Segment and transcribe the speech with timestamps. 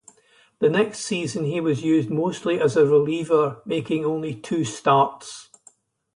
[0.57, 5.49] The next season, he was used mostly as a reliever, making only two starts.